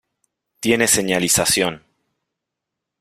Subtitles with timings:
[0.59, 1.83] Tiene señalización.